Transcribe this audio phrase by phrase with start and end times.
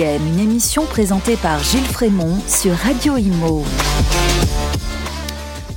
[0.00, 3.62] une émission présentée par Gilles Frémont sur Radio Imo.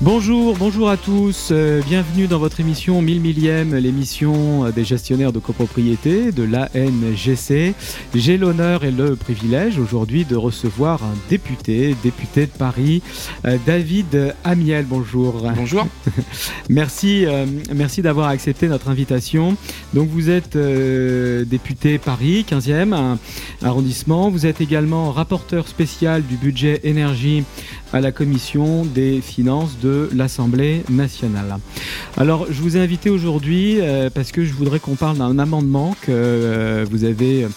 [0.01, 1.49] Bonjour, bonjour à tous.
[1.51, 7.73] Euh, bienvenue dans votre émission 1000 millième, l'émission des gestionnaires de copropriété de l'ANGC.
[8.13, 13.01] J'ai l'honneur et le privilège aujourd'hui de recevoir un député, député de Paris,
[13.45, 14.85] euh, David Amiel.
[14.85, 15.41] Bonjour.
[15.55, 15.87] Bonjour.
[16.69, 19.55] merci, euh, merci d'avoir accepté notre invitation.
[19.93, 23.17] Donc vous êtes député Paris, 15e
[23.63, 24.29] arrondissement.
[24.29, 27.43] Vous êtes également rapporteur spécial du budget énergie
[27.95, 31.59] à la commission des finances de l'Assemblée nationale.
[32.17, 35.95] Alors, je vous ai invité aujourd'hui euh, parce que je voudrais qu'on parle d'un amendement
[36.01, 37.47] que euh, vous avez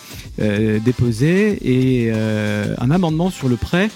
[0.41, 3.91] euh, déposé et un amendement sur le prêt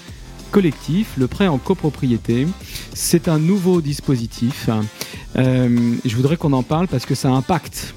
[0.51, 2.45] collectif, le prêt en copropriété.
[2.93, 4.69] C'est un nouveau dispositif.
[5.37, 7.95] je voudrais qu'on en parle parce que ça impacte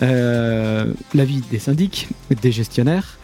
[0.00, 2.08] l'avis des syndics,
[2.42, 3.18] des gestionnaires,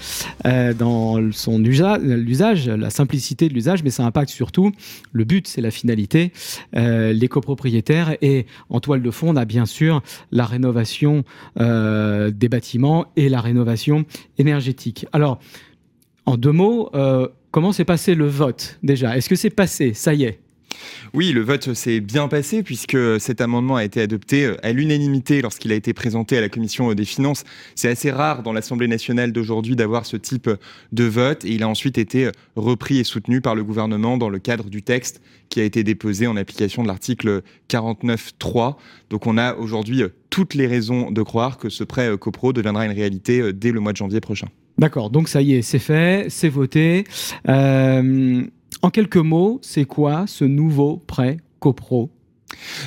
[0.47, 4.73] euh, dans son l'usage, la simplicité de l'usage, mais ça impacte surtout
[5.13, 6.33] le but, c'est la finalité,
[6.77, 8.17] euh, les copropriétaires.
[8.23, 11.25] Et en toile de fond, on a bien sûr la rénovation
[11.57, 14.05] des bâtiments et la rénovation
[14.39, 15.07] énergétique.
[15.13, 15.39] Alors,
[16.27, 16.91] en deux mots,
[17.51, 19.17] comment s'est passé le vote déjà?
[19.17, 19.95] Est-ce que c'est passé?
[19.95, 20.44] Ça y est
[21.13, 25.43] oui, le vote s'est bien passé puisque cet amendement a été adopté euh, à l'unanimité
[25.43, 27.45] lorsqu'il a été présenté à la commission des finances.
[27.75, 30.51] C'est assez rare dans l'Assemblée nationale d'aujourd'hui d'avoir ce type
[30.93, 34.39] de vote et il a ensuite été repris et soutenu par le gouvernement dans le
[34.39, 38.77] cadre du texte qui a été déposé en application de l'article 49.3.
[39.11, 42.93] Donc on a aujourd'hui toutes les raisons de croire que ce prêt copro deviendra une
[42.93, 44.49] réalité euh, dès le mois de janvier prochain.
[44.77, 47.05] D'accord, donc ça y est, c'est fait, c'est voté.
[47.49, 48.43] Euh,
[48.83, 52.11] en quelques mots, c'est quoi ce nouveau prêt copro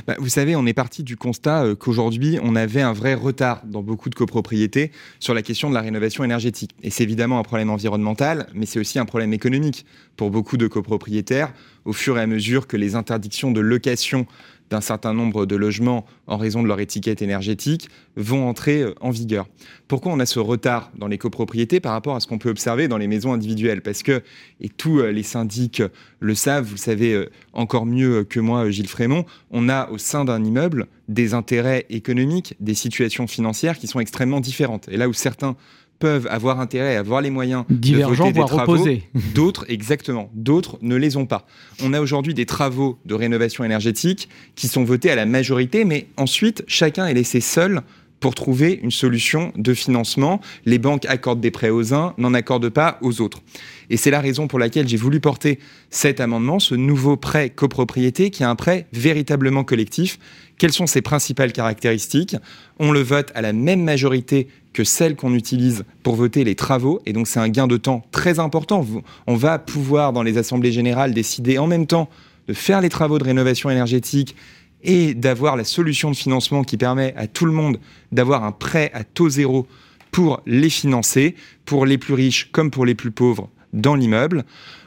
[0.05, 3.65] bah, vous savez, on est parti du constat euh, qu'aujourd'hui, on avait un vrai retard
[3.65, 6.71] dans beaucoup de copropriétés sur la question de la rénovation énergétique.
[6.83, 10.67] Et c'est évidemment un problème environnemental, mais c'est aussi un problème économique pour beaucoup de
[10.67, 11.53] copropriétaires.
[11.85, 14.25] Au fur et à mesure que les interdictions de location
[14.69, 19.09] d'un certain nombre de logements en raison de leur étiquette énergétique vont entrer euh, en
[19.09, 19.47] vigueur.
[19.87, 22.87] Pourquoi on a ce retard dans les copropriétés par rapport à ce qu'on peut observer
[22.87, 23.81] dans les maisons individuelles?
[23.81, 24.21] Parce que,
[24.59, 25.81] et tous euh, les syndics
[26.19, 29.97] le savent, vous le savez euh, encore mieux que moi, Gilles Frémont, on a au
[29.97, 34.89] sein d'un immeuble des intérêts économiques, des situations financières qui sont extrêmement différentes.
[34.89, 35.55] Et là où certains
[35.99, 38.85] peuvent avoir intérêt à avoir les moyens de voter des travaux.
[39.33, 41.45] D'autres, exactement, d'autres ne les ont pas.
[41.83, 46.07] On a aujourd'hui des travaux de rénovation énergétique qui sont votés à la majorité, mais
[46.17, 47.81] ensuite, chacun est laissé seul
[48.19, 50.41] pour trouver une solution de financement.
[50.65, 53.41] Les banques accordent des prêts aux uns, n'en accordent pas aux autres.
[53.89, 55.59] Et c'est la raison pour laquelle j'ai voulu porter
[55.89, 60.19] cet amendement, ce nouveau prêt copropriété, qui est un prêt véritablement collectif.
[60.57, 62.35] Quelles sont ses principales caractéristiques?
[62.79, 66.99] On le vote à la même majorité que celle qu'on utilise pour voter les travaux.
[67.05, 68.85] Et donc c'est un gain de temps très important.
[69.27, 72.09] On va pouvoir, dans les assemblées générales, décider en même temps
[72.47, 74.35] de faire les travaux de rénovation énergétique
[74.83, 77.79] et d'avoir la solution de financement qui permet à tout le monde
[78.11, 79.67] d'avoir un prêt à taux zéro
[80.11, 81.35] pour les financer,
[81.65, 84.45] pour les plus riches comme pour les plus pauvres dans l'immeuble.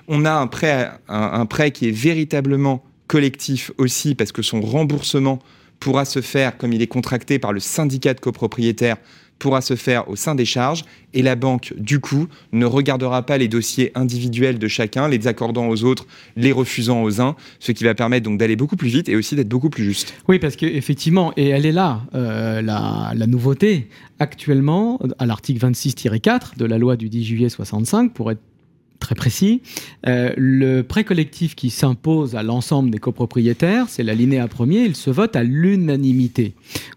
[0.08, 5.40] On a un prêt, un, prêt qui est véritablement collectif aussi parce que son remboursement
[5.80, 8.96] pourra se faire comme il est contracté par le syndicat de copropriétaires
[9.40, 13.38] pourra se faire au sein des charges et la banque, du coup, ne regardera pas
[13.38, 17.82] les dossiers individuels de chacun, les accordant aux autres, les refusant aux uns, ce qui
[17.82, 20.14] va permettre donc d'aller beaucoup plus vite et aussi d'être beaucoup plus juste.
[20.28, 23.88] Oui, parce qu'effectivement, et elle est là, euh, la, la, nouveauté,
[24.20, 28.42] actuellement, à l'article 26-4 de la loi du 10 juillet 65, pour être
[29.10, 29.60] très précis.
[30.06, 35.10] Euh, le prêt collectif qui s'impose à l'ensemble des copropriétaires, c'est l'alinéa premier, il se
[35.10, 36.54] vote à l'unanimité.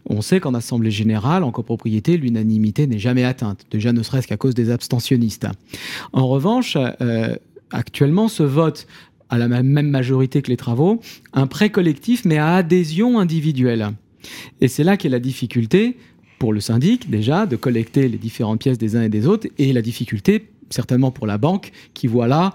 [0.08, 4.38] On sait qu'en Assemblée générale, en copropriété, l'unanimité n'est jamais atteinte, déjà ne serait-ce qu'à
[4.38, 5.48] cause des abstentionnistes.
[6.12, 7.36] En revanche, euh,
[7.72, 8.86] actuellement, ce vote
[9.30, 11.02] à la même majorité que les travaux,
[11.34, 13.90] un prêt collectif mais à adhésion individuelle.
[14.62, 15.98] Et c'est là qu'est la difficulté
[16.38, 19.74] pour le syndic déjà de collecter les différentes pièces des uns et des autres et
[19.74, 22.54] la difficulté certainement pour la banque, qui voit là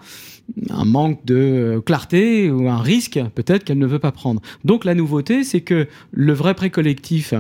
[0.71, 4.41] un manque de clarté ou un risque peut-être qu'elle ne veut pas prendre.
[4.65, 7.35] Donc la nouveauté, c'est que le vrai prêt collectif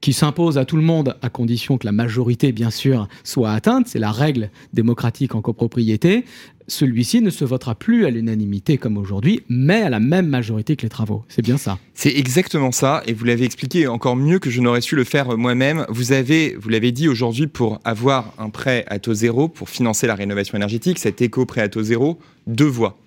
[0.00, 3.88] qui s'impose à tout le monde à condition que la majorité, bien sûr, soit atteinte,
[3.88, 6.24] c'est la règle démocratique en copropriété,
[6.66, 10.82] celui-ci ne se votera plus à l'unanimité comme aujourd'hui, mais à la même majorité que
[10.82, 11.24] les travaux.
[11.28, 11.78] C'est bien ça.
[11.94, 15.36] C'est exactement ça, et vous l'avez expliqué encore mieux que je n'aurais su le faire
[15.36, 15.86] moi-même.
[15.88, 20.06] Vous avez, vous l'avez dit aujourd'hui, pour avoir un prêt à taux zéro, pour financer
[20.06, 22.98] la rénovation énergétique, cet éco-prêt à taux zéro, deux voies.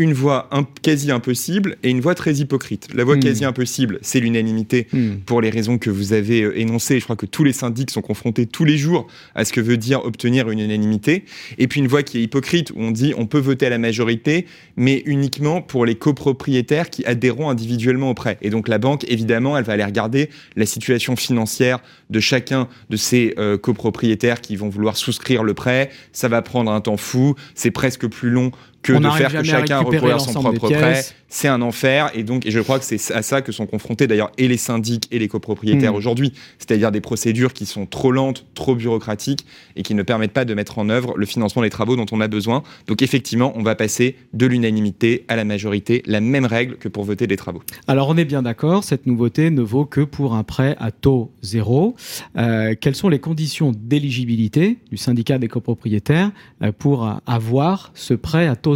[0.00, 0.48] Une voie
[0.80, 2.88] quasi impossible et une voie très hypocrite.
[2.94, 3.20] La voie hmm.
[3.20, 5.16] quasi impossible, c'est l'unanimité hmm.
[5.26, 6.98] pour les raisons que vous avez euh, énoncées.
[6.98, 9.76] Je crois que tous les syndics sont confrontés tous les jours à ce que veut
[9.76, 11.24] dire obtenir une unanimité.
[11.58, 13.76] Et puis une voie qui est hypocrite, où on dit on peut voter à la
[13.76, 18.38] majorité, mais uniquement pour les copropriétaires qui adhéreront individuellement au prêt.
[18.40, 22.96] Et donc la banque, évidemment, elle va aller regarder la situation financière de chacun de
[22.96, 25.90] ces euh, copropriétaires qui vont vouloir souscrire le prêt.
[26.12, 28.50] Ça va prendre un temps fou, c'est presque plus long
[28.82, 31.04] que de faire que chacun recourir à son propre prêt.
[31.32, 32.10] C'est un enfer.
[32.14, 34.56] Et donc, et je crois que c'est à ça que sont confrontés d'ailleurs et les
[34.56, 35.96] syndics et les copropriétaires hmm.
[35.96, 36.32] aujourd'hui.
[36.58, 39.46] C'est-à-dire des procédures qui sont trop lentes, trop bureaucratiques
[39.76, 42.20] et qui ne permettent pas de mettre en œuvre le financement des travaux dont on
[42.20, 42.64] a besoin.
[42.88, 47.04] Donc, effectivement, on va passer de l'unanimité à la majorité, la même règle que pour
[47.04, 47.62] voter des travaux.
[47.86, 51.30] Alors, on est bien d'accord, cette nouveauté ne vaut que pour un prêt à taux
[51.42, 51.94] zéro.
[52.36, 56.32] Euh, quelles sont les conditions d'éligibilité du syndicat des copropriétaires
[56.62, 58.69] euh, pour avoir ce prêt à taux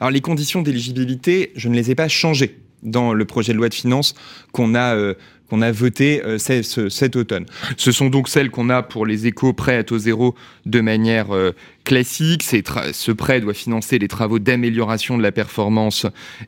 [0.00, 3.68] Alors les conditions d'éligibilité, je ne les ai pas changées dans le projet de loi
[3.68, 4.14] de finances
[4.52, 5.14] qu'on a euh,
[5.48, 7.46] qu'on a voté euh, cet automne.
[7.76, 10.34] Ce sont donc celles qu'on a pour les échos prêts à taux zéro
[10.64, 11.52] de manière euh,
[11.84, 12.42] classique.
[12.42, 16.04] Ce prêt doit financer les travaux d'amélioration de la performance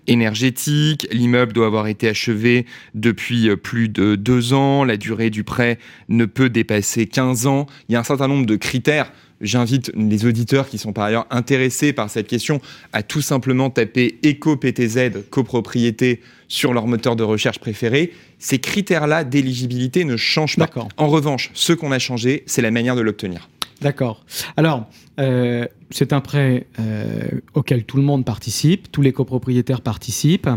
[0.08, 1.06] énergétique.
[1.12, 4.82] L'immeuble doit avoir été achevé depuis plus de deux ans.
[4.82, 5.78] La durée du prêt
[6.08, 7.66] ne peut dépasser 15 ans.
[7.88, 11.26] Il y a un certain nombre de critères J'invite les auditeurs qui sont par ailleurs
[11.30, 12.60] intéressés par cette question
[12.92, 18.12] à tout simplement taper éco-PTZ copropriété sur leur moteur de recherche préféré.
[18.38, 20.68] Ces critères-là d'éligibilité ne changent pas.
[20.96, 23.48] En revanche, ce qu'on a changé, c'est la manière de l'obtenir.
[23.80, 24.24] D'accord.
[24.56, 24.86] Alors,
[25.20, 30.50] euh, c'est un prêt euh, auquel tout le monde participe, tous les copropriétaires participent.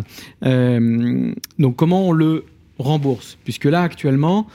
[0.44, 2.46] Euh, donc, comment on le
[2.80, 3.38] rembourse?
[3.44, 4.48] Puisque là, actuellement,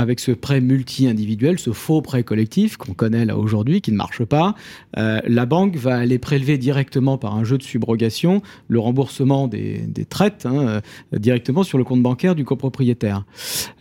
[0.00, 4.24] avec ce prêt multi-individuel, ce faux prêt collectif qu'on connaît là aujourd'hui, qui ne marche
[4.24, 4.54] pas,
[4.96, 9.84] euh, la banque va aller prélever directement par un jeu de subrogation le remboursement des,
[10.08, 10.80] traites hein,
[11.12, 13.24] euh, directement sur le compte bancaire du copropriétaire.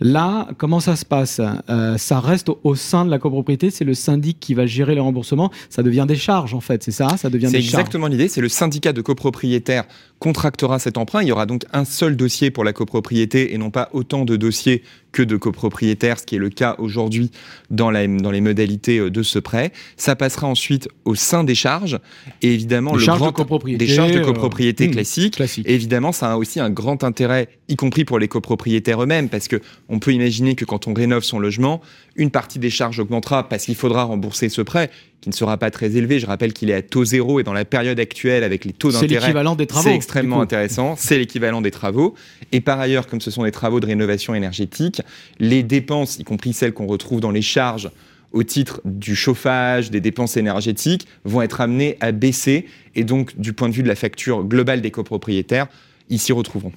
[0.01, 1.39] Là, comment ça se passe?
[1.69, 5.01] Euh, Ça reste au, sein de la copropriété, c'est le syndic qui va gérer le
[5.01, 7.16] remboursement, ça devient des charges en fait, c'est ça?
[7.16, 9.86] Ça devient C'est exactement l'idée, c'est le syndicat de copropriétaires
[10.19, 11.21] contractera cet emprunt.
[11.24, 14.36] Il y aura donc un seul dossier pour la copropriété et non pas autant de
[14.36, 17.32] dossiers que de copropriétaires, ce qui est le cas aujourd'hui
[17.70, 19.72] dans, dans les modalités euh, de ce prêt.
[19.98, 22.00] Ça passera ensuite au sein des charges
[22.42, 25.40] et évidemment le charges de copropriété, des charges de copropriété euh, classiques.
[25.66, 29.62] évidemment, ça a aussi un grand intérêt, y compris pour les copropriétaires eux-mêmes, parce que
[29.88, 31.82] on peut imaginer que quand on rénove son logement,
[32.16, 34.90] une partie des charges augmentera parce qu'il faudra rembourser ce prêt
[35.21, 36.19] qui ne sera pas très élevé.
[36.19, 38.92] Je rappelle qu'il est à taux zéro et dans la période actuelle, avec les taux
[38.92, 39.89] d'intérêt, c'est l'équivalent des travaux.
[39.89, 40.95] C'est extrêmement intéressant.
[40.98, 42.16] C'est l'équivalent des travaux.
[42.51, 45.01] Et par ailleurs, comme ce sont des travaux de rénovation énergétique,
[45.39, 47.89] les dépenses, y compris celles qu'on retrouve dans les charges
[48.31, 52.68] au titre du chauffage, des dépenses énergétiques, vont être amenées à baisser.
[52.95, 55.68] Et donc, du point de vue de la facture globale des copropriétaires,
[56.10, 56.71] ils s'y retrouveront.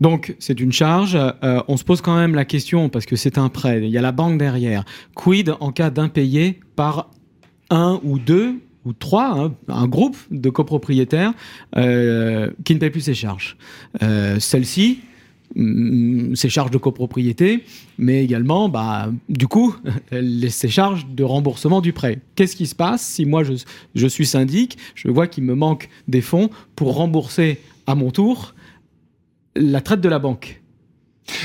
[0.00, 1.16] Donc c'est une charge.
[1.16, 3.96] Euh, on se pose quand même la question, parce que c'est un prêt, il y
[3.96, 4.84] a la banque derrière.
[5.14, 7.10] Quid en cas d'impayé par
[7.72, 11.32] un ou deux ou trois, hein, un groupe de copropriétaires
[11.76, 13.56] euh, qui ne payent plus ses charges.
[14.02, 15.00] Euh, Celles-ci,
[15.56, 17.64] mm, ces charges de copropriété,
[17.98, 19.74] mais également, bah, du coup,
[20.48, 22.18] ces charges de remboursement du prêt.
[22.34, 23.54] Qu'est-ce qui se passe si moi je,
[23.94, 28.54] je suis syndic, je vois qu'il me manque des fonds pour rembourser à mon tour
[29.56, 30.60] la traite de la banque?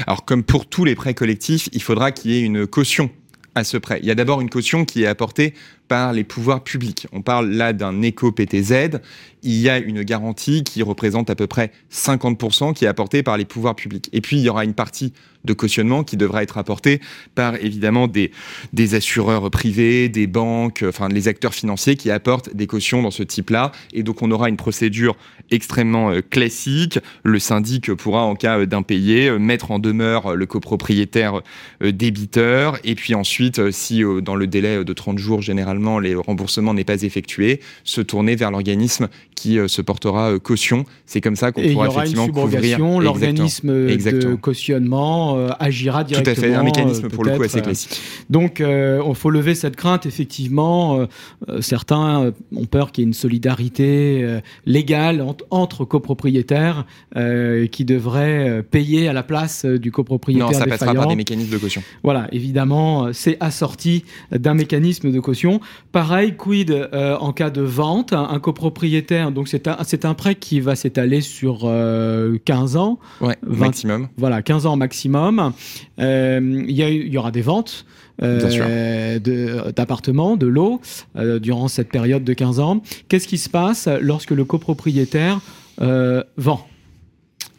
[0.08, 3.12] Alors, comme pour tous les prêts collectifs, il faudra qu'il y ait une caution
[3.58, 4.00] à ce prêt.
[4.02, 5.54] Il y a d'abord une caution qui est apportée
[5.88, 7.08] par les pouvoirs publics.
[7.12, 9.00] On parle là d'un éco-PTZ.
[9.44, 13.38] Il y a une garantie qui représente à peu près 50% qui est apportée par
[13.38, 14.10] les pouvoirs publics.
[14.12, 15.14] Et puis, il y aura une partie
[15.46, 17.00] de cautionnement qui devra être apportée
[17.34, 18.32] par évidemment des,
[18.94, 23.72] assureurs privés, des banques, enfin les acteurs financiers qui apportent des cautions dans ce type-là.
[23.94, 25.16] Et donc, on aura une procédure
[25.52, 27.00] extrêmement euh, classique.
[27.24, 31.42] Le syndic pourra, en cas d'impayé, euh, mettre en demeure le copropriétaire
[31.82, 32.78] euh, débiteur.
[32.84, 37.02] Et puis ensuite, si dans le délai de 30 jours, généralement, les remboursements n'est pas
[37.04, 39.08] effectué, se tourner vers l'organisme
[39.38, 40.84] qui euh, se portera euh, caution.
[41.06, 42.80] C'est comme ça qu'on pourra effectivement couvrir.
[42.80, 46.36] L'organisme de cautionnement euh, agira directement.
[46.36, 48.02] Tout à fait, un mécanisme pour le coup assez classique.
[48.30, 50.06] Donc, il faut lever cette crainte.
[50.06, 51.08] Effectivement,
[51.62, 56.86] certains ont peur qu'il y ait une solidarité légale entre copropriétaires
[57.72, 60.48] qui devraient payer à la place du copropriétaire.
[60.48, 61.84] Non, ça passera par des mécanismes de caution.
[62.04, 65.62] Voilà, évidemment, c'est assorti d'un mécanisme de caution.
[65.92, 70.60] Pareil, quid euh, en cas de vente, un, copropriétaire, donc c'est un, un, prêt qui
[70.60, 72.38] va s'étaler sur 15 euh,
[72.76, 73.00] ans.
[73.42, 74.10] maximum.
[74.18, 75.54] Voilà, 15 ans maximum.
[76.00, 77.86] Euh, il y, y, aura des ventes.
[78.20, 80.82] d'appartements, de, l'eau,
[81.16, 82.82] durant cette période de 15 ans.
[83.10, 85.40] Qu'est-ce qui se passe lorsque le copropriétaire
[85.80, 86.66] vend?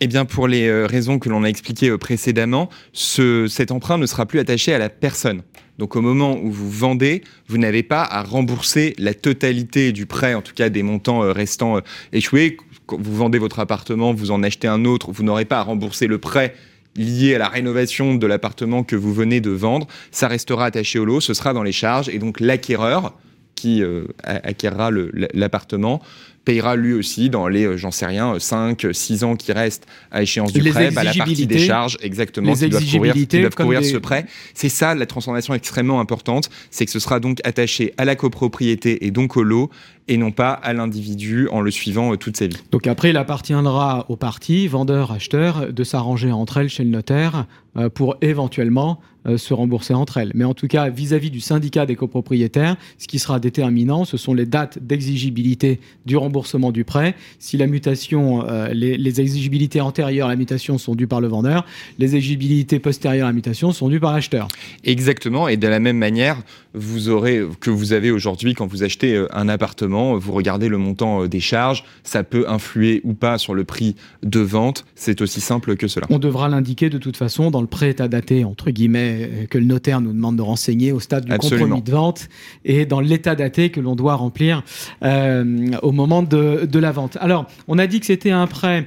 [0.00, 4.38] Eh bien, pour les raisons que l'on a expliquées précédemment, cet emprunt ne sera plus
[4.38, 5.42] attaché à la personne.
[5.78, 10.34] Donc au moment où vous vendez, vous n'avez pas à rembourser la totalité du prêt,
[10.34, 11.80] en tout cas des montants euh, restants euh,
[12.12, 12.56] échoués.
[12.86, 16.08] Quand vous vendez votre appartement, vous en achetez un autre, vous n'aurez pas à rembourser
[16.08, 16.54] le prêt
[16.96, 19.86] lié à la rénovation de l'appartement que vous venez de vendre.
[20.10, 23.16] Ça restera attaché au lot, ce sera dans les charges et donc l'acquéreur
[23.54, 24.90] qui euh, acquérera
[25.34, 26.00] l'appartement
[26.44, 30.22] payera lui aussi dans les, euh, j'en sais rien, 5, 6 ans qui restent à
[30.22, 34.26] échéance du prêt, bah, la partie des charges exactement qui doivent courir, ce prêt.
[34.54, 39.06] C'est ça la transformation extrêmement importante, c'est que ce sera donc attaché à la copropriété
[39.06, 39.70] et donc au lot
[40.08, 42.56] et non pas à l'individu en le suivant euh, toute sa vie.
[42.72, 47.46] Donc après, il appartiendra aux parties, vendeurs, acheteurs, de s'arranger entre elles chez le notaire
[47.76, 49.00] euh, pour éventuellement
[49.36, 50.32] se rembourser entre elles.
[50.34, 54.16] Mais en tout cas, vis-à-vis -vis du syndicat des copropriétaires, ce qui sera déterminant, ce
[54.16, 57.14] sont les dates d'exigibilité du remboursement du prêt.
[57.38, 61.64] Si la mutation, euh, les, exigibilités antérieures à la mutation sont dues par le vendeur,
[61.98, 64.48] les exigibilités postérieures à la mutation sont dues par l'acheteur.
[64.84, 65.48] Exactement.
[65.48, 66.42] Et de la même manière,
[66.74, 70.78] vous aurez que vous avez aujourd'hui quand vous achetez euh, un appartement, vous regardez le
[70.78, 74.84] montant euh, des charges, ça peut influer ou pas sur le prix de vente.
[74.94, 76.06] C'est aussi simple que cela.
[76.10, 79.17] On devra l'indiquer de toute façon dans le pré-état daté entre guillemets
[79.50, 82.28] que le notaire nous demande de renseigner au stade du compromis de vente
[82.64, 84.62] et dans l'état daté que l'on doit remplir
[85.02, 87.16] au moment de, la vente.
[87.20, 88.86] Alors, on a dit que c'était un prêt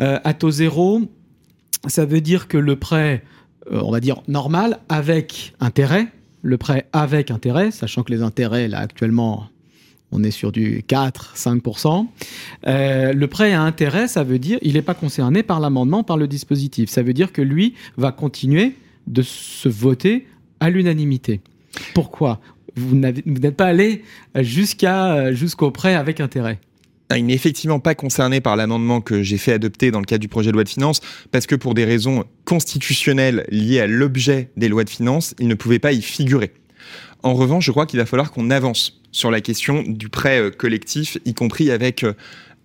[0.00, 1.02] euh, à taux zéro.
[1.86, 3.24] Ça veut dire que le prêt,
[3.70, 6.06] euh, on va dire normal, avec intérêt,
[6.42, 9.48] le prêt avec intérêt, sachant que les intérêts, là, actuellement,
[10.12, 12.06] on est sur du 4-5%.
[12.66, 16.16] Euh, le prêt à intérêt, ça veut dire il n'est pas concerné par l'amendement, par
[16.16, 16.90] le dispositif.
[16.90, 20.26] Ça veut dire que lui va continuer de se voter
[20.60, 21.40] à l'unanimité.
[21.94, 22.40] Pourquoi?
[22.76, 24.02] Vous n'êtes pas allé
[24.36, 26.58] jusqu'au prêt avec intérêt.
[27.16, 30.28] Il n'est effectivement pas concerné par l'amendement que j'ai fait adopter dans le cadre du
[30.28, 34.68] projet de loi de finances, parce que pour des raisons constitutionnelles liées à l'objet des
[34.68, 36.52] lois de finances, il ne pouvait pas y figurer.
[37.22, 40.50] En revanche, je crois qu'il va falloir qu'on avance sur la question du prêt euh,
[40.50, 42.14] collectif, y compris avec euh,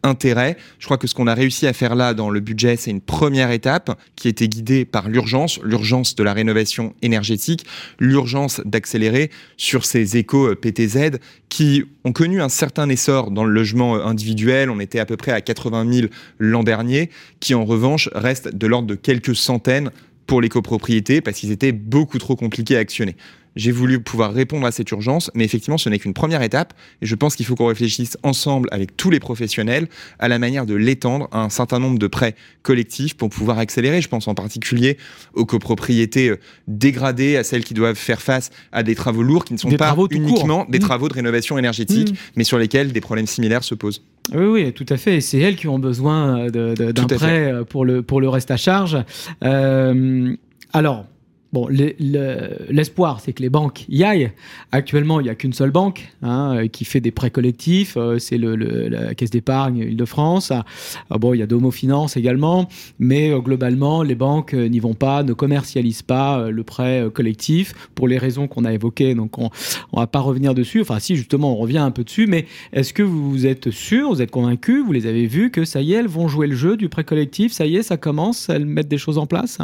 [0.04, 0.58] intérêt.
[0.80, 3.02] Je crois que ce qu'on a réussi à faire là dans le budget, c'est une
[3.02, 7.66] première étape qui était guidée par l'urgence, l'urgence de la rénovation énergétique,
[8.00, 11.18] l'urgence d'accélérer sur ces éco PTZ
[11.50, 14.70] qui ont connu un certain essor dans le logement individuel.
[14.70, 16.08] On était à peu près à 80 000
[16.40, 19.92] l'an dernier, qui en revanche restent de l'ordre de quelques centaines
[20.28, 23.16] pour les copropriétés parce qu'ils étaient beaucoup trop compliqués à actionner.
[23.58, 26.74] J'ai voulu pouvoir répondre à cette urgence, mais effectivement, ce n'est qu'une première étape.
[27.02, 29.88] Et je pense qu'il faut qu'on réfléchisse ensemble avec tous les professionnels
[30.20, 34.00] à la manière de l'étendre à un certain nombre de prêts collectifs pour pouvoir accélérer.
[34.00, 34.98] Je pense en particulier
[35.34, 39.54] aux copropriétés euh, dégradées, à celles qui doivent faire face à des travaux lourds qui
[39.54, 40.82] ne sont pas uniquement des mmh.
[40.82, 42.16] travaux de rénovation énergétique, mmh.
[42.36, 44.04] mais sur lesquels des problèmes similaires se posent.
[44.36, 45.20] Oui, oui, tout à fait.
[45.20, 48.98] C'est elles qui ont besoin d'un prêt euh, pour le, pour le reste à charge.
[49.44, 50.36] Euh,
[50.74, 51.06] alors,
[51.54, 54.32] Bon, l'espoir, c'est que les banques y aillent.
[54.74, 58.20] Actuellement, il n'y a qu'une seule banque hein, euh, qui fait des prêts collectifs, euh,
[58.20, 60.52] c'est la Caisse d'épargne Île-de-France.
[60.52, 62.68] Ah, bon, il y a Domo Finance également,
[63.00, 68.10] mais euh, globalement, les banques n'y vont pas, ne commercialisent pas le prêt collectif pour
[68.10, 69.16] les raisons qu'on a évoquées.
[69.16, 69.50] Donc, on
[69.94, 70.82] ne va pas revenir dessus.
[70.82, 74.22] Enfin, si, justement, on revient un peu dessus, mais est-ce que vous êtes sûr, vous
[74.22, 76.76] êtes convaincu, vous les avez vus, que ça y est, elles vont jouer le jeu
[76.76, 77.54] du prêt collectif?
[77.54, 79.60] Ça y est, ça commence, elles mettent des choses en place?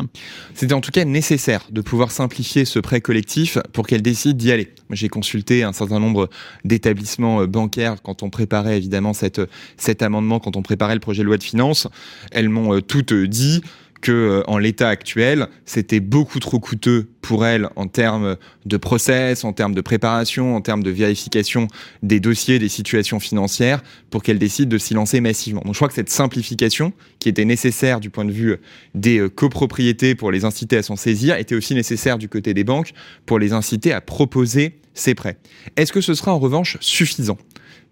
[0.53, 4.51] C'était en tout cas nécessaire de pouvoir simplifier ce prêt collectif pour qu'elle décide d'y
[4.51, 4.69] aller.
[4.91, 6.29] J'ai consulté un certain nombre
[6.63, 9.41] d'établissements euh, bancaires quand on préparait évidemment cette,
[9.75, 11.87] cet amendement, quand on préparait le projet de loi de finances.
[12.31, 13.63] Elles m'ont euh, toutes dit
[14.03, 19.45] que euh, en l'état actuel, c'était beaucoup trop coûteux pour elle en termes de process,
[19.45, 21.69] en termes de préparation, en termes de vérification
[22.03, 23.81] des dossiers, des situations financières,
[24.11, 25.61] pour qu'elle décide de s'y lancer massivement.
[25.61, 28.57] Donc je crois que cette simplification, qui était nécessaire du point de vue
[28.93, 32.65] des euh, copropriétés pour les inciter à s'en saisir, était aussi nécessaire du côté des
[32.65, 32.91] banques
[33.25, 35.37] pour les inciter à proposer ces prêts.
[35.77, 37.37] Est-ce que ce sera en revanche suffisant?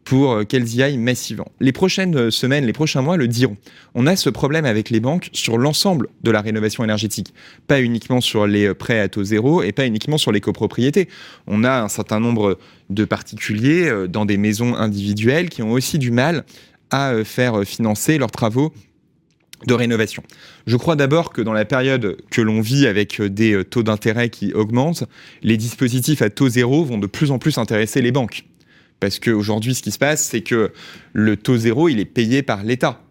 [0.03, 1.51] Pour euh, qu'elles y aillent massivement.
[1.59, 3.57] Les prochaines euh, semaines, les prochains mois le diront.
[3.93, 7.33] On a ce problème avec les banques sur l'ensemble de la rénovation énergétique,
[7.67, 11.07] pas uniquement sur les euh, prêts à taux zéro et pas uniquement sur les copropriétés.
[11.47, 12.57] On a un certain nombre
[12.89, 16.43] de particuliers dans des maisons individuelles qui ont aussi du mal
[16.89, 18.73] à faire financer leurs travaux
[19.65, 20.23] de rénovation.
[20.67, 24.53] Je crois d'abord que dans la période que l'on vit avec des taux d'intérêt qui
[24.53, 25.05] augmentent,
[25.41, 28.43] les dispositifs à taux zéro vont de plus en plus intéresser les banques.
[29.01, 30.71] Parce qu'aujourd'hui, ce qui se passe, c'est que
[31.11, 33.01] le taux zéro, il est payé par l'État.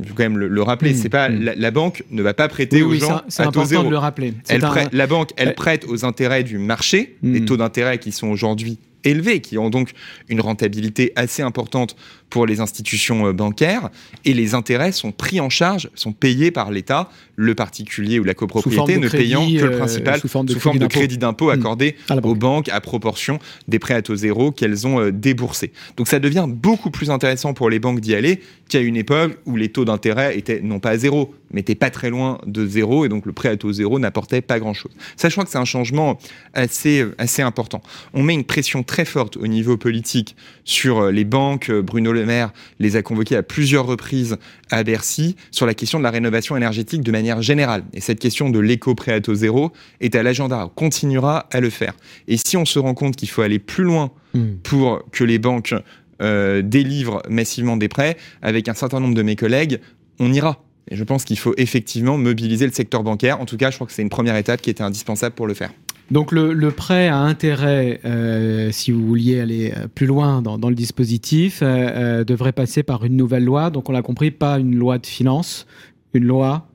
[0.00, 0.94] Il faut quand même le, rappeler.
[0.94, 1.52] Mmh, c'est pas mmh.
[1.56, 3.84] la, banque ne va pas prêter aux gens à taux zéro.
[3.84, 4.32] de le rappeler.
[4.48, 4.62] Elle
[4.92, 9.40] La banque, elle prête aux intérêts du marché, les taux d'intérêt qui sont aujourd'hui élevés,
[9.40, 9.90] qui ont donc
[10.28, 11.96] une rentabilité assez importante
[12.30, 13.90] pour les institutions euh, bancaires,
[14.24, 18.34] et les intérêts sont pris en charge, sont payés par l'État, le particulier ou la
[18.34, 21.58] copropriété ne payant que le principal sous forme de, crédit d'impôt hmm.
[21.60, 25.72] accordé aux banques à proportion des prêts à taux zéro qu'elles ont déboursés.
[25.96, 29.56] Donc ça devient beaucoup plus intéressant pour les banques d'y aller qu'à une époque où
[29.56, 33.04] les taux d'intérêt étaient non pas à zéro, mais n'étaient pas très loin de zéro,
[33.04, 34.92] et donc le prêt à taux zéro n'apportait pas grand-chose.
[35.16, 36.18] Ça, je crois que c'est un changement
[36.52, 37.82] assez, assez important.
[38.12, 41.72] On met une pression très forte au niveau politique sur euh, les banques.
[41.72, 44.36] Bruno Le Maire les a convoqués à plusieurs reprises
[44.70, 47.82] à Bercy sur la question de la rénovation énergétique de manière générale.
[47.92, 51.94] Et cette question de l'éco-prêt à taux zéro est à l'agenda, continuera à le faire.
[52.28, 54.58] Et si on se rend compte qu'il faut aller plus loin hmm.
[54.62, 55.74] pour que les banques
[56.22, 59.80] euh, délivrent massivement des prêts, avec un certain nombre de mes collègues,
[60.20, 60.62] on ira.
[60.90, 63.40] Et je pense qu'il faut effectivement mobiliser le secteur bancaire.
[63.40, 65.54] En tout cas, je crois que c'est une première étape qui était indispensable pour le
[65.54, 65.70] faire.
[66.10, 70.74] Donc le, prêt à intérêt, euh, si vous vouliez aller euh, plus loin dans, le
[70.74, 73.70] dispositif, devrait passer par une nouvelle loi.
[73.70, 75.66] Donc on l'a compris, pas une loi de finances,
[76.12, 76.66] une loi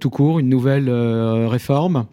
[0.00, 2.06] tout court, une nouvelle réforme.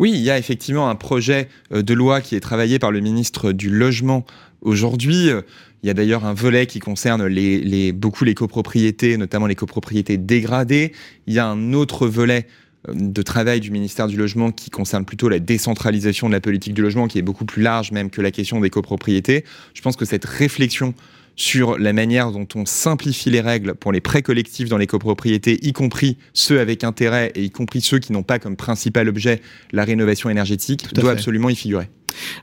[0.00, 3.52] Oui, il y a effectivement un projet de loi qui est travaillé par le ministre
[3.52, 4.24] du Logement
[4.60, 5.30] aujourd'hui.
[5.84, 7.28] Il y a d'ailleurs un volet qui concerne
[7.92, 10.92] beaucoup les copropriétés, notamment les copropriétés dégradées.
[11.26, 15.04] Il y a un autre volet euh, de travail du ministère du Logement qui concerne
[15.04, 18.20] plutôt la décentralisation de la politique du logement, qui est beaucoup plus large même que
[18.20, 19.44] la question des copropriétés.
[19.74, 20.94] Je pense que cette réflexion
[21.36, 25.58] sur la manière dont on simplifie les règles pour les prêts collectifs dans les copropriétés,
[25.66, 29.40] y compris ceux avec intérêt et y compris ceux qui n'ont pas comme principal objet
[29.72, 31.88] la rénovation énergétique, doit absolument y figurer.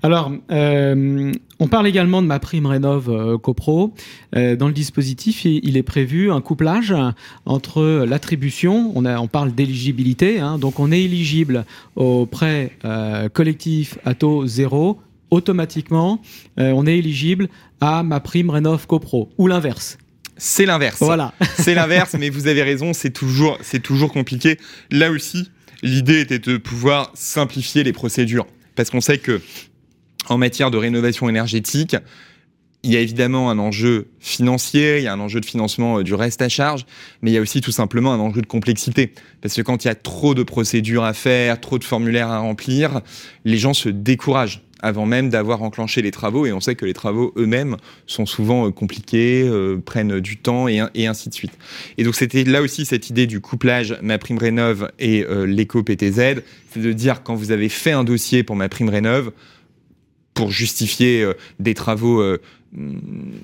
[0.04, 3.94] Alors, euh, on parle également de ma prime Rénov euh, CoPro.
[4.36, 6.94] Euh, dans le dispositif, il, est prévu un couplage
[7.46, 12.72] entre l'attribution, on, on, parle d'éligibilité, hein, donc on est éligible au prêt
[13.34, 15.00] collectif à taux zéro
[15.32, 16.22] automatiquement,
[16.58, 19.98] on est éligible à ma prime Rénov CoPro, ou l'inverse.
[20.38, 20.98] C'est l'inverse.
[21.00, 21.34] Voilà.
[21.58, 24.58] c'est l'inverse, mais vous avez raison, c'est toujours, c'est toujours compliqué.
[24.90, 25.50] Là aussi,
[25.84, 29.42] l'idée était de pouvoir simplifier les procédures parce qu'on sait que
[30.30, 31.96] en matière de rénovation énergétique,
[32.84, 36.03] il y a évidemment un enjeu financier, il y a un enjeu de financement euh,
[36.03, 36.86] du reste à charge,
[37.22, 39.14] mais il y a aussi tout simplement un enjeu de complexité.
[39.42, 42.40] Parce que quand il y a trop de procédures à faire, trop de formulaires à
[42.40, 43.01] remplir,
[43.46, 46.46] les gens se découragent avant même d'avoir enclenché les travaux.
[46.46, 50.67] Et on sait que les travaux eux-mêmes sont souvent euh, compliqués, euh, prennent du temps
[50.67, 51.57] et, ainsi de suite.
[51.98, 55.83] Et donc c'était là aussi cette idée du couplage ma prime rénov et euh, l'éco
[55.83, 56.41] PTZ,
[56.72, 59.31] c'est de dire quand vous avez fait un dossier pour ma prime rénov,
[60.33, 62.24] pour justifier des travaux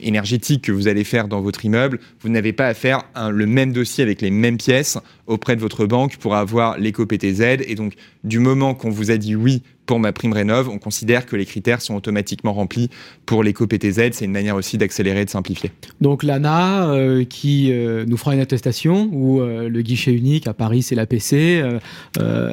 [0.02, 3.74] énergétiques que vous allez faire dans votre immeuble, vous n'avez pas à faire le même
[3.74, 4.98] dossier avec les mêmes pièces
[5.28, 7.42] auprès de votre banque pour avoir l'éco-PTZ.
[7.68, 11.26] Et donc, du moment qu'on vous a dit oui pour ma prime rénov, on considère
[11.26, 12.90] que les critères sont automatiquement remplis
[13.26, 14.12] pour l'éco-PTZ.
[14.12, 15.72] C'est une manière aussi d'accélérer et de simplifier.
[16.02, 20.54] Donc l'ANA euh, qui euh, nous fera une attestation, ou euh, le guichet unique à
[20.54, 21.64] Paris, c'est l'APC,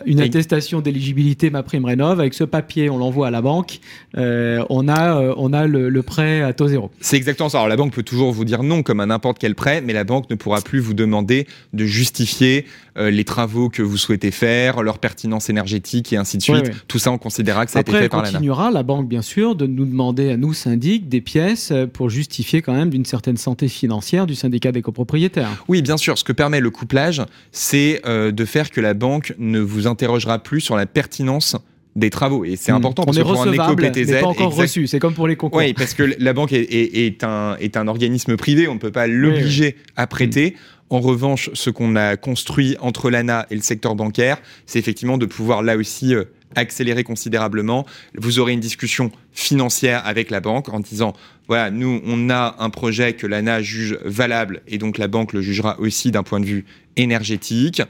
[0.06, 2.20] une attestation d'éligibilité ma prime rénov.
[2.20, 3.80] Avec ce papier, on l'envoie à la banque.
[4.16, 6.90] on a, on a le, prêt à taux zéro.
[7.00, 7.58] C'est exactement ça.
[7.58, 10.04] Alors la banque peut toujours vous dire non comme à n'importe quel prêt, mais la
[10.04, 12.66] banque ne pourra plus vous demander de justifier
[12.96, 16.70] les travaux que vous souhaitez faire, leur pertinence énergétique et ainsi de suite.
[16.86, 18.32] Tout ça, on considérera que ça a été fait par l'ANA.
[18.32, 22.60] continuera, la banque, bien sûr, de nous demander à nous, syndics, des pièces pour justifier
[22.60, 25.64] quand même d'une certaine santé financière du syndicat des copropriétaires.
[25.66, 26.18] Oui, bien sûr.
[26.18, 30.38] Ce que permet le couplage, c'est euh, de faire que la banque ne vous interrogera
[30.38, 31.56] plus sur la pertinence
[31.96, 32.44] des travaux.
[32.44, 32.76] Et c'est hmm.
[32.76, 34.20] important parce que pour un éco-PTZ...
[34.20, 35.58] pas encore reçu, c'est comme pour les concours.
[35.58, 38.92] Oui, parce que la banque est, est, un, est un organisme privé, on ne peut
[38.92, 40.56] pas l'obliger à prêter.
[40.90, 45.26] En revanche, ce qu'on a construit entre l'ANA et le secteur bancaire, c'est effectivement de
[45.26, 47.86] pouvoir là aussi euh, accélérer considérablement.
[48.16, 51.14] Vous aurez une discussion financière avec la banque en disant
[51.46, 55.42] voilà, nous, on a un projet que l'ANA juge valable et donc la banque le
[55.42, 56.64] jugera aussi d'un point de vue
[56.96, 57.82] énergétique.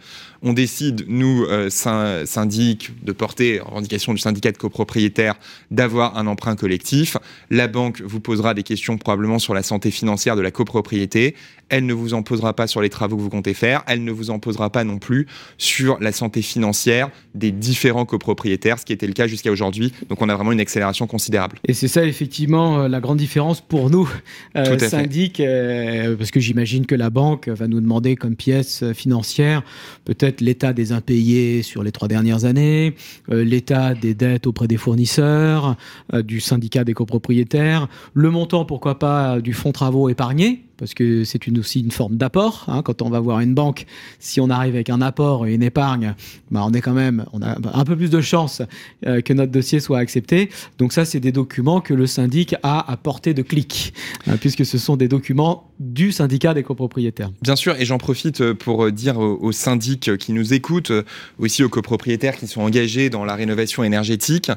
[0.43, 5.37] On décide, nous, euh, syndic, de porter, revendication du syndicat de copropriétaires,
[5.71, 7.17] d'avoir un emprunt collectif.
[7.51, 11.35] La banque vous posera des questions probablement sur la santé financière de la copropriété.
[11.71, 13.83] Elle ne vous en posera pas sur les travaux que vous comptez faire.
[13.87, 18.79] Elle ne vous en posera pas non plus sur la santé financière des différents copropriétaires,
[18.79, 19.93] ce qui était le cas jusqu'à aujourd'hui.
[20.09, 21.59] Donc on a vraiment une accélération considérable.
[21.67, 24.09] Et c'est ça, effectivement, euh, la grande différence pour nous,
[24.57, 29.63] euh, syndic, euh, parce que j'imagine que la banque va nous demander comme pièce financière
[30.05, 32.95] peut-être l'état des impayés sur les trois dernières années,
[33.31, 35.77] euh, l'état des dettes auprès des fournisseurs,
[36.13, 41.25] euh, du syndicat des copropriétaires, le montant, pourquoi pas, du fonds travaux épargnés, parce que
[41.25, 42.65] c'est une, aussi une forme d'apport.
[42.69, 42.83] Hein.
[42.83, 43.87] quand on va voir une banque,
[44.19, 46.15] si on arrive avec un apport et une épargne,
[46.51, 48.63] bah, on est quand même, on a un peu plus de chances
[49.07, 50.51] euh, que notre dossier soit accepté.
[50.79, 53.95] Donc ça, c'est des documents que le syndic a à portée de clic,
[54.27, 57.31] hein, puisque ce sont des documents du syndicat des copropriétaires.
[57.43, 58.55] Bien sûr, et j'en profite euh,
[58.85, 60.93] pour dire aux, syndics qui nous écoutent,
[61.39, 64.51] aussi aux copropriétaires qui sont engagés dans la rénovation énergétique,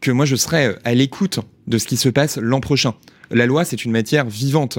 [0.00, 2.94] que moi je serai à l'écoute de ce qui se passe l'an prochain.
[3.30, 4.78] La loi, c'est une matière vivante.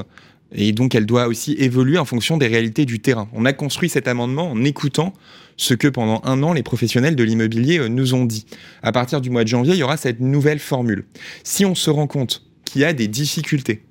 [0.52, 3.28] Et donc, elle doit aussi évoluer en fonction des réalités du terrain.
[3.34, 5.14] On a construit cet amendement en écoutant
[5.58, 8.46] ce que pendant un an, les professionnels de l'immobilier euh, nous ont dit.
[8.82, 11.06] À partir du mois de janvier, il y aura cette nouvelle formule.
[11.44, 13.84] Si on se rend compte qu'il y a des difficultés,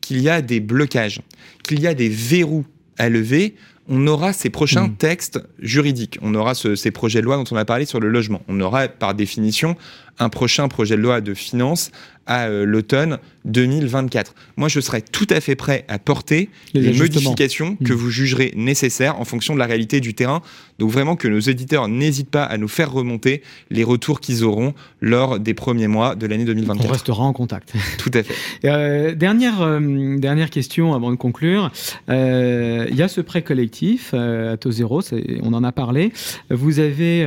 [0.00, 1.22] qu'il y a des blocages,
[1.64, 2.64] qu'il y a des verrous
[3.00, 3.54] à lever,
[3.88, 4.96] on aura ces prochains mmh.
[4.96, 6.18] textes juridiques.
[6.22, 8.42] On aura ces projets de loi dont on a parlé sur le logement.
[8.46, 9.76] On aura par définition
[10.18, 11.90] un prochain projet de loi de finances
[12.30, 14.34] à euh, l'automne 2024.
[14.56, 17.96] Moi, je serais tout à fait prêt à porter les, modifications que mmh.
[17.96, 20.40] vous jugerez nécessaires en fonction de la réalité du terrain.
[20.78, 24.74] Donc vraiment que nos éditeurs n'hésitent pas à nous faire remonter les retours qu'ils auront
[25.00, 26.88] lors des premiers mois de l'année 2024.
[26.88, 27.74] On restera en contact.
[27.98, 28.34] Tout à fait.
[28.64, 31.72] Euh, dernière, euh, dernière question avant de conclure.
[32.08, 35.00] Il y a ce prêt collectif à taux zéro,
[35.42, 36.12] on en a parlé.
[36.50, 37.26] Vous avez,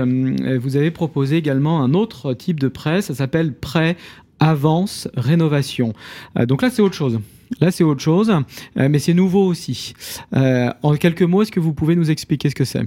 [0.57, 3.97] vous avez proposé également un autre type de prêt, ça s'appelle prêt
[4.39, 5.93] avance rénovation.
[6.38, 7.19] Euh, donc là, c'est autre chose.
[7.60, 8.32] Là, c'est autre chose,
[8.80, 9.93] euh, mais c'est nouveau aussi.
[10.36, 12.82] Euh, en quelques mots, est-ce que vous pouvez nous expliquer ce que c'est?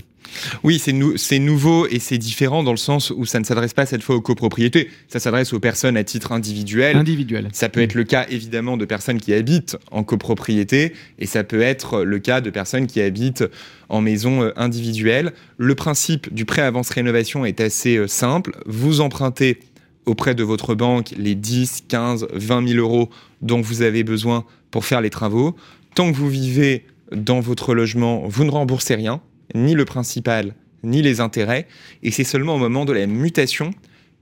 [0.65, 4.03] Oui, c'est nouveau et c'est différent dans le sens où ça ne s'adresse pas cette
[4.03, 6.97] fois aux copropriétés, ça s'adresse aux personnes à titre individuel.
[6.97, 7.49] Individuel.
[7.53, 11.61] Ça peut être le cas évidemment de personnes qui habitent en copropriété et ça peut
[11.61, 13.45] être le cas de personnes qui habitent
[13.89, 15.33] en maison individuelle.
[15.59, 18.59] Le principe du prêt avance rénovation est assez simple.
[18.67, 19.61] Vous empruntez
[20.07, 23.11] auprès de votre banque les 10, 15, 20 000 euros
[23.43, 25.57] dont vous avez besoin pour faire les travaux.
[25.95, 29.21] Tant que vous vivez dans votre logement, vous ne remboursez rien,
[29.55, 31.67] ni le principal, ni les intérêts,
[32.03, 33.73] et c'est seulement au moment de la mutation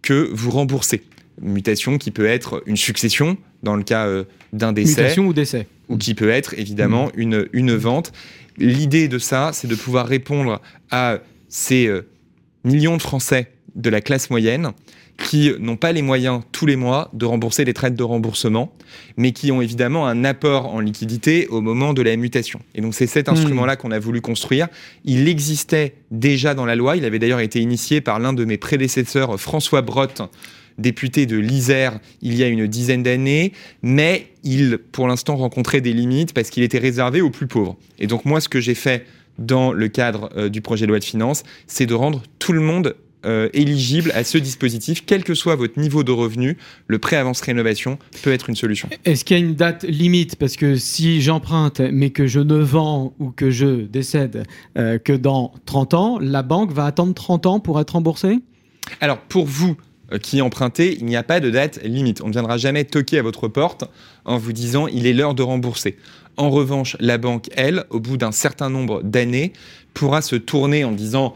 [0.02, 1.02] que vous remboursez.
[1.40, 5.02] Mutation qui peut être une succession dans le cas euh, d'un décès.
[5.02, 5.66] Mutation ou décès.
[5.88, 7.20] Ou qui peut être évidemment mmh.
[7.20, 8.12] une, une vente.
[8.56, 11.18] L'idée de ça, c'est de pouvoir répondre à
[11.48, 12.06] ces euh,
[12.62, 14.72] millions de Français de la classe moyenne
[15.16, 18.72] qui n'ont pas les moyens tous les mois de rembourser les traites de remboursement,
[19.16, 22.60] mais qui ont évidemment un apport en liquidité au moment de la mutation.
[22.74, 23.32] Et donc c'est cet hmm.
[23.32, 24.68] instrument-là qu'on a voulu construire.
[25.04, 28.56] Il existait déjà dans la loi, il avait d'ailleurs été initié par l'un de mes
[28.58, 30.22] prédécesseurs, François Brotte,
[30.78, 35.92] député de l'Isère il y a une dizaine d'années, mais il, pour l'instant, rencontrait des
[35.92, 37.76] limites parce qu'il était réservé aux plus pauvres.
[37.98, 39.06] Et donc moi, ce que j'ai fait
[39.38, 42.60] dans le cadre euh, du projet de loi de finances, c'est de rendre tout le
[42.60, 46.56] monde euh, éligible à ce dispositif, quel que soit votre niveau de revenu,
[46.86, 48.88] le prêt avance rénovation peut être une solution.
[49.04, 50.36] Est-ce qu'il y a une date limite?
[50.36, 54.44] Parce que si j'emprunte mais que je ne vends ou que je décède
[54.78, 58.40] euh, que dans 30 ans, la banque va attendre 30 ans pour être remboursée?
[59.00, 59.76] Alors pour vous,
[60.12, 62.20] euh, qui empruntez, il n'y a pas de date limite.
[62.22, 63.84] On ne viendra jamais toquer à votre porte
[64.24, 65.96] en vous disant il est l'heure de rembourser.
[66.36, 69.52] En revanche, la banque, elle, au bout d'un certain nombre d'années,
[69.94, 71.34] pourra se tourner en disant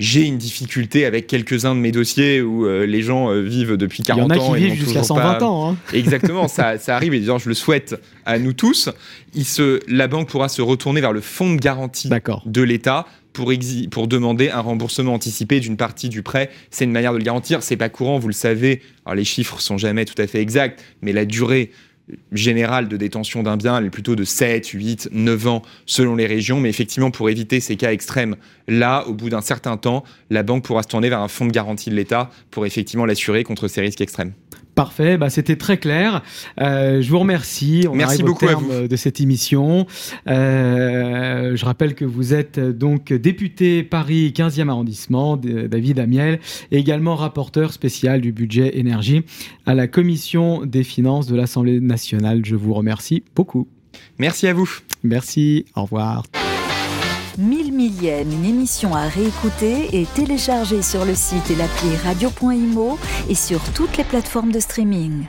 [0.00, 4.02] j'ai une difficulté avec quelques-uns de mes dossiers où euh, les gens euh, vivent depuis
[4.02, 4.34] 40 ans.
[4.34, 5.70] Il y en a qui vivent jusqu'à 120 ans.
[5.70, 5.76] Hein.
[5.92, 8.88] Exactement, ça, ça, arrive et je le souhaite à nous tous.
[9.34, 12.08] Il se, la banque pourra se retourner vers le fonds de garantie
[12.46, 13.52] de l'État pour,
[13.90, 16.50] pour demander un remboursement anticipé d'une partie du prêt.
[16.70, 17.62] C'est une manière de le garantir.
[17.62, 18.80] C'est pas courant, vous le savez.
[19.04, 21.72] Alors les chiffres sont jamais tout à fait exacts, mais la durée
[22.32, 26.26] générale de détention d'un bien, elle est plutôt de 7, 8, 9 ans selon les
[26.26, 26.60] régions.
[26.60, 28.36] Mais effectivement, pour éviter ces cas extrêmes,
[28.68, 31.52] là, au bout d'un certain temps, la banque pourra se tourner vers un fonds de
[31.52, 34.32] garantie de l'État pour effectivement l'assurer contre ces risques extrêmes.
[34.74, 36.22] Parfait, bah, c'était très clair.
[36.60, 37.86] Euh, je vous remercie.
[37.90, 39.86] On Merci beaucoup au terme de cette émission.
[40.28, 47.16] Euh, je rappelle que vous êtes donc député Paris 15e arrondissement, David Amiel, et également
[47.16, 49.22] rapporteur spécial du budget énergie
[49.66, 52.44] à la Commission des finances de l'Assemblée nationale.
[52.44, 53.68] Je vous remercie beaucoup.
[54.18, 54.70] Merci à vous.
[55.02, 56.24] Merci, au revoir.
[57.38, 63.34] 1000 millième, une émission à réécouter et télécharger sur le site et l'appli radio.imo et
[63.34, 65.26] sur toutes les plateformes de streaming.